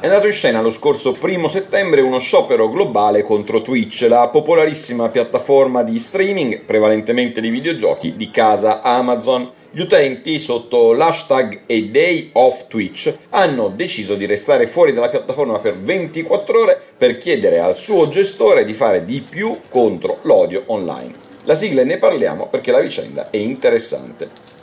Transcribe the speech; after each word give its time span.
È 0.00 0.06
andato 0.06 0.28
in 0.28 0.32
scena 0.32 0.60
lo 0.60 0.70
scorso 0.70 1.10
primo 1.10 1.48
settembre 1.48 2.02
uno 2.02 2.20
sciopero 2.20 2.70
globale 2.70 3.24
contro 3.24 3.62
Twitch, 3.62 4.06
la 4.08 4.28
popolarissima 4.28 5.08
piattaforma 5.08 5.82
di 5.82 5.98
streaming, 5.98 6.60
prevalentemente 6.60 7.40
di 7.40 7.50
videogiochi, 7.50 8.14
di 8.14 8.30
casa 8.30 8.80
Amazon. 8.82 9.50
Gli 9.72 9.80
utenti, 9.80 10.38
sotto 10.38 10.92
l'hashtag 10.92 11.62
A 11.66 11.80
Day 11.90 12.30
of 12.34 12.68
Twitch, 12.68 13.12
hanno 13.30 13.72
deciso 13.74 14.14
di 14.14 14.24
restare 14.24 14.68
fuori 14.68 14.92
dalla 14.92 15.10
piattaforma 15.10 15.58
per 15.58 15.76
24 15.76 16.60
ore 16.60 16.80
per 16.96 17.16
chiedere 17.16 17.58
al 17.58 17.76
suo 17.76 18.08
gestore 18.08 18.64
di 18.64 18.74
fare 18.74 19.04
di 19.04 19.20
più 19.28 19.62
contro 19.68 20.18
l'odio 20.22 20.62
online. 20.66 21.26
La 21.42 21.56
sigla 21.56 21.82
ne 21.82 21.98
parliamo 21.98 22.46
perché 22.46 22.70
la 22.70 22.78
vicenda 22.78 23.30
è 23.30 23.36
interessante. 23.36 24.57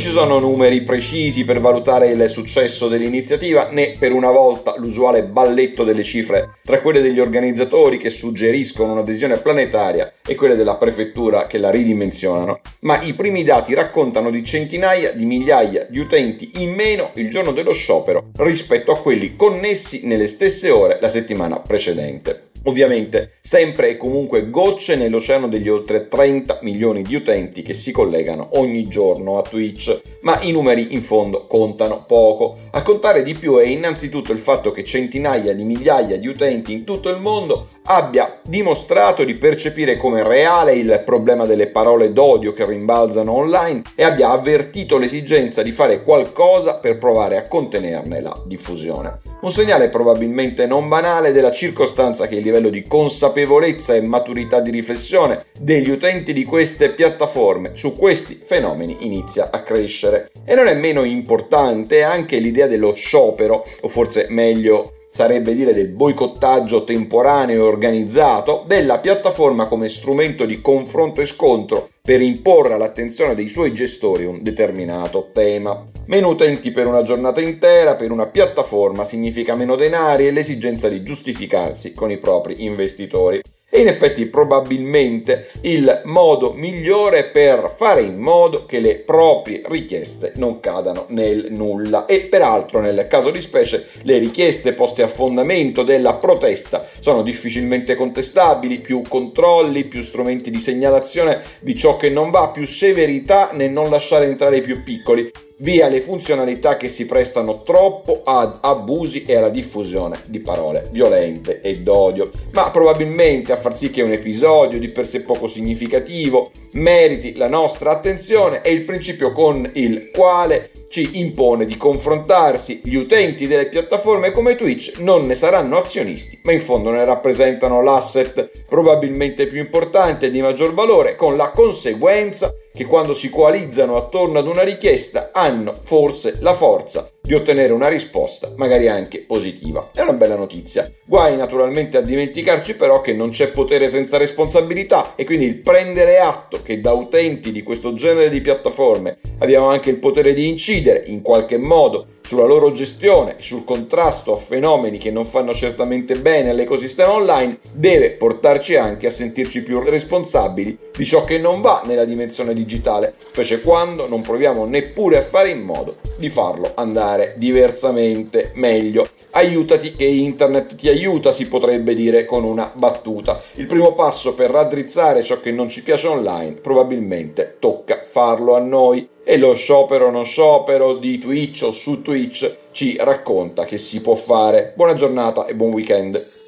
Ci 0.00 0.08
sono 0.08 0.38
numeri 0.38 0.80
precisi 0.80 1.44
per 1.44 1.60
valutare 1.60 2.08
il 2.08 2.26
successo 2.26 2.88
dell'iniziativa, 2.88 3.68
né 3.68 3.96
per 3.98 4.12
una 4.12 4.30
volta 4.30 4.74
l'usuale 4.78 5.24
balletto 5.24 5.84
delle 5.84 6.02
cifre 6.02 6.56
tra 6.64 6.80
quelle 6.80 7.02
degli 7.02 7.20
organizzatori 7.20 7.98
che 7.98 8.08
suggeriscono 8.08 8.92
un'adesione 8.92 9.36
planetaria 9.40 10.10
e 10.26 10.34
quelle 10.36 10.56
della 10.56 10.76
prefettura 10.76 11.46
che 11.46 11.58
la 11.58 11.68
ridimensionano, 11.68 12.60
ma 12.80 13.02
i 13.02 13.12
primi 13.12 13.44
dati 13.44 13.74
raccontano 13.74 14.30
di 14.30 14.42
centinaia 14.42 15.12
di 15.12 15.26
migliaia 15.26 15.86
di 15.86 15.98
utenti 15.98 16.50
in 16.62 16.72
meno 16.72 17.10
il 17.16 17.28
giorno 17.28 17.52
dello 17.52 17.74
sciopero 17.74 18.30
rispetto 18.38 18.92
a 18.92 18.98
quelli 18.98 19.36
connessi 19.36 20.06
nelle 20.06 20.26
stesse 20.26 20.70
ore 20.70 20.96
la 20.98 21.08
settimana 21.08 21.60
precedente. 21.60 22.49
Ovviamente, 22.64 23.32
sempre 23.40 23.88
e 23.88 23.96
comunque 23.96 24.50
gocce 24.50 24.94
nell'oceano 24.94 25.48
degli 25.48 25.68
oltre 25.68 26.08
30 26.08 26.58
milioni 26.60 27.02
di 27.02 27.14
utenti 27.14 27.62
che 27.62 27.72
si 27.72 27.90
collegano 27.90 28.50
ogni 28.52 28.86
giorno 28.86 29.38
a 29.38 29.42
Twitch, 29.42 30.02
ma 30.22 30.38
i 30.42 30.52
numeri 30.52 30.92
in 30.92 31.00
fondo 31.00 31.46
contano 31.46 32.04
poco. 32.06 32.58
A 32.72 32.82
contare 32.82 33.22
di 33.22 33.34
più 33.34 33.56
è 33.56 33.64
innanzitutto 33.64 34.32
il 34.32 34.38
fatto 34.38 34.72
che 34.72 34.84
centinaia 34.84 35.54
di 35.54 35.64
migliaia 35.64 36.18
di 36.18 36.26
utenti 36.26 36.72
in 36.72 36.84
tutto 36.84 37.08
il 37.08 37.18
mondo 37.18 37.68
abbia 37.84 38.40
dimostrato 38.44 39.24
di 39.24 39.34
percepire 39.36 39.96
come 39.96 40.22
reale 40.22 40.74
il 40.74 41.02
problema 41.04 41.46
delle 41.46 41.68
parole 41.68 42.12
d'odio 42.12 42.52
che 42.52 42.66
rimbalzano 42.66 43.32
online 43.32 43.82
e 43.94 44.04
abbia 44.04 44.30
avvertito 44.30 44.98
l'esigenza 44.98 45.62
di 45.62 45.72
fare 45.72 46.02
qualcosa 46.02 46.74
per 46.74 46.98
provare 46.98 47.38
a 47.38 47.48
contenerne 47.48 48.20
la 48.20 48.42
diffusione. 48.44 49.29
Un 49.42 49.52
segnale 49.52 49.88
probabilmente 49.88 50.66
non 50.66 50.86
banale 50.88 51.32
della 51.32 51.50
circostanza 51.50 52.28
che 52.28 52.34
il 52.34 52.42
livello 52.42 52.68
di 52.68 52.82
consapevolezza 52.86 53.94
e 53.94 54.02
maturità 54.02 54.60
di 54.60 54.70
riflessione 54.70 55.44
degli 55.58 55.88
utenti 55.88 56.34
di 56.34 56.44
queste 56.44 56.90
piattaforme 56.90 57.70
su 57.72 57.96
questi 57.96 58.34
fenomeni 58.34 58.98
inizia 59.00 59.48
a 59.50 59.62
crescere. 59.62 60.30
E 60.44 60.54
non 60.54 60.66
è 60.66 60.74
meno 60.74 61.04
importante 61.04 62.02
anche 62.02 62.36
l'idea 62.36 62.66
dello 62.66 62.92
sciopero, 62.92 63.64
o 63.80 63.88
forse 63.88 64.26
meglio 64.28 64.92
sarebbe 65.08 65.54
dire 65.54 65.72
del 65.72 65.88
boicottaggio 65.88 66.84
temporaneo 66.84 67.64
e 67.64 67.66
organizzato 67.66 68.64
della 68.66 68.98
piattaforma 68.98 69.68
come 69.68 69.88
strumento 69.88 70.44
di 70.44 70.60
confronto 70.60 71.22
e 71.22 71.26
scontro 71.26 71.88
per 72.02 72.20
imporre 72.20 72.74
all'attenzione 72.74 73.34
dei 73.34 73.48
suoi 73.48 73.72
gestori 73.72 74.24
un 74.24 74.42
determinato 74.42 75.30
tema. 75.32 75.86
Meno 76.06 76.28
utenti 76.28 76.70
per 76.70 76.86
una 76.86 77.02
giornata 77.02 77.40
intera, 77.40 77.94
per 77.96 78.10
una 78.10 78.26
piattaforma 78.26 79.04
significa 79.04 79.54
meno 79.54 79.76
denari 79.76 80.26
e 80.26 80.32
l'esigenza 80.32 80.88
di 80.88 81.02
giustificarsi 81.02 81.94
con 81.94 82.10
i 82.10 82.18
propri 82.18 82.64
investitori. 82.64 83.40
E 83.72 83.80
in 83.80 83.86
effetti 83.86 84.26
probabilmente 84.26 85.48
il 85.60 86.02
modo 86.04 86.52
migliore 86.52 87.26
per 87.26 87.72
fare 87.72 88.02
in 88.02 88.18
modo 88.18 88.66
che 88.66 88.80
le 88.80 88.96
proprie 88.96 89.62
richieste 89.64 90.32
non 90.36 90.58
cadano 90.58 91.04
nel 91.08 91.46
nulla. 91.50 92.04
E 92.06 92.22
peraltro 92.22 92.80
nel 92.80 93.06
caso 93.08 93.30
di 93.30 93.40
specie 93.40 93.86
le 94.02 94.18
richieste 94.18 94.72
poste 94.72 95.02
a 95.02 95.08
fondamento 95.08 95.84
della 95.84 96.14
protesta 96.14 96.84
sono 96.98 97.22
difficilmente 97.22 97.94
contestabili, 97.94 98.80
più 98.80 99.02
controlli, 99.06 99.84
più 99.84 100.02
strumenti 100.02 100.50
di 100.50 100.58
segnalazione 100.58 101.40
di 101.60 101.76
ciò 101.76 101.96
che 101.96 102.10
non 102.10 102.30
va, 102.30 102.48
più 102.48 102.66
severità 102.66 103.50
nel 103.52 103.70
non 103.70 103.88
lasciare 103.88 104.26
entrare 104.26 104.56
i 104.56 104.62
più 104.62 104.82
piccoli 104.82 105.30
via 105.60 105.88
le 105.88 106.00
funzionalità 106.00 106.76
che 106.76 106.88
si 106.88 107.06
prestano 107.06 107.62
troppo 107.62 108.22
ad 108.24 108.58
abusi 108.60 109.24
e 109.24 109.36
alla 109.36 109.48
diffusione 109.48 110.20
di 110.26 110.40
parole 110.40 110.88
violente 110.90 111.60
e 111.60 111.78
d'odio, 111.80 112.30
ma 112.52 112.70
probabilmente 112.70 113.52
a 113.52 113.56
far 113.56 113.76
sì 113.76 113.90
che 113.90 114.02
un 114.02 114.12
episodio 114.12 114.78
di 114.78 114.88
per 114.88 115.06
sé 115.06 115.22
poco 115.22 115.46
significativo 115.46 116.50
meriti 116.72 117.34
la 117.36 117.48
nostra 117.48 117.90
attenzione 117.90 118.60
è 118.60 118.68
il 118.68 118.84
principio 118.84 119.32
con 119.32 119.68
il 119.74 120.10
quale 120.10 120.70
ci 120.88 121.18
impone 121.20 121.66
di 121.66 121.76
confrontarsi. 121.76 122.80
Gli 122.82 122.96
utenti 122.96 123.46
delle 123.46 123.68
piattaforme 123.68 124.32
come 124.32 124.56
Twitch 124.56 124.98
non 124.98 125.26
ne 125.26 125.34
saranno 125.34 125.78
azionisti, 125.78 126.40
ma 126.42 126.52
in 126.52 126.60
fondo 126.60 126.90
ne 126.90 127.04
rappresentano 127.04 127.82
l'asset 127.82 128.64
probabilmente 128.68 129.46
più 129.46 129.60
importante 129.60 130.26
e 130.26 130.30
di 130.30 130.40
maggior 130.40 130.74
valore, 130.74 131.16
con 131.16 131.36
la 131.36 131.50
conseguenza 131.50 132.52
che 132.72 132.84
quando 132.84 133.14
si 133.14 133.30
coalizzano 133.30 133.96
attorno 133.96 134.38
ad 134.38 134.46
una 134.46 134.62
richiesta 134.62 135.30
hanno 135.32 135.74
forse 135.74 136.38
la 136.40 136.54
forza 136.54 137.10
di 137.30 137.36
ottenere 137.36 137.72
una 137.72 137.86
risposta, 137.86 138.52
magari 138.56 138.88
anche 138.88 139.20
positiva. 139.20 139.90
È 139.94 140.00
una 140.00 140.14
bella 140.14 140.34
notizia. 140.34 140.90
Guai 141.04 141.36
naturalmente 141.36 141.96
a 141.96 142.00
dimenticarci 142.00 142.74
però 142.74 143.00
che 143.00 143.12
non 143.12 143.30
c'è 143.30 143.52
potere 143.52 143.86
senza 143.86 144.16
responsabilità 144.16 145.14
e 145.14 145.24
quindi 145.24 145.44
il 145.44 145.60
prendere 145.60 146.18
atto 146.18 146.60
che 146.60 146.80
da 146.80 146.90
utenti 146.90 147.52
di 147.52 147.62
questo 147.62 147.94
genere 147.94 148.30
di 148.30 148.40
piattaforme 148.40 149.18
abbiamo 149.38 149.68
anche 149.68 149.90
il 149.90 149.98
potere 149.98 150.32
di 150.32 150.48
incidere 150.48 151.04
in 151.06 151.22
qualche 151.22 151.56
modo 151.56 152.18
sulla 152.30 152.44
loro 152.44 152.70
gestione 152.70 153.38
sul 153.40 153.64
contrasto 153.64 154.32
a 154.32 154.36
fenomeni 154.36 154.98
che 154.98 155.10
non 155.10 155.26
fanno 155.26 155.52
certamente 155.52 156.14
bene 156.14 156.50
all'ecosistema 156.50 157.10
online, 157.10 157.58
deve 157.72 158.10
portarci 158.10 158.76
anche 158.76 159.08
a 159.08 159.10
sentirci 159.10 159.64
più 159.64 159.80
responsabili 159.80 160.78
di 160.96 161.04
ciò 161.04 161.24
che 161.24 161.38
non 161.38 161.60
va 161.60 161.82
nella 161.84 162.04
dimensione 162.04 162.54
digitale, 162.54 163.14
specie 163.30 163.60
quando 163.62 164.06
non 164.06 164.20
proviamo 164.20 164.64
neppure 164.64 165.18
a 165.18 165.22
fare 165.22 165.48
in 165.48 165.62
modo 165.62 165.96
di 166.18 166.28
farlo 166.28 166.70
andare 166.76 167.34
diversamente 167.36 168.52
meglio. 168.54 169.08
Aiutati 169.32 169.92
che 169.92 170.04
internet 170.04 170.76
ti 170.76 170.88
aiuta, 170.88 171.32
si 171.32 171.48
potrebbe 171.48 171.94
dire 171.94 172.24
con 172.24 172.44
una 172.44 172.70
battuta. 172.74 173.40
Il 173.54 173.66
primo 173.66 173.92
passo 173.94 174.34
per 174.34 174.50
raddrizzare 174.50 175.24
ciò 175.24 175.40
che 175.40 175.50
non 175.50 175.68
ci 175.68 175.82
piace 175.82 176.06
online 176.06 176.52
probabilmente 176.52 177.56
tocca 177.58 178.02
farlo 178.10 178.56
a 178.56 178.58
noi 178.58 179.08
e 179.22 179.38
lo 179.38 179.54
sciopero 179.54 180.10
non 180.10 180.24
sciopero 180.24 180.94
di 180.94 181.18
Twitch 181.18 181.62
o 181.62 181.70
su 181.70 182.02
Twitch 182.02 182.56
ci 182.72 182.96
racconta 182.98 183.64
che 183.64 183.78
si 183.78 184.00
può 184.00 184.16
fare. 184.16 184.72
Buona 184.74 184.94
giornata 184.94 185.46
e 185.46 185.54
buon 185.54 185.72
weekend. 185.72 186.38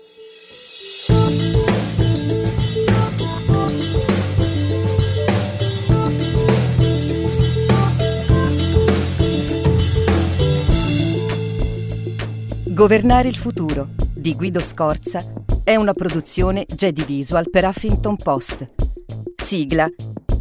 Governare 12.67 13.29
il 13.29 13.37
futuro 13.37 13.91
di 14.13 14.35
Guido 14.35 14.59
Scorza 14.59 15.23
è 15.63 15.77
una 15.77 15.93
produzione 15.93 16.65
Jedi 16.67 17.05
Visual 17.05 17.49
per 17.49 17.65
Huffington 17.65 18.17
Post. 18.17 18.69
Sigla 19.37 19.89